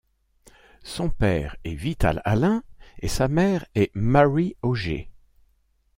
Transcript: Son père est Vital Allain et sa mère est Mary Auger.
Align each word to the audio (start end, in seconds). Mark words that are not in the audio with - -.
Son 0.81 1.11
père 1.11 1.55
est 1.63 1.75
Vital 1.75 2.23
Allain 2.25 2.63
et 3.03 3.07
sa 3.07 3.27
mère 3.27 3.67
est 3.75 3.91
Mary 3.93 4.55
Auger. 4.63 5.11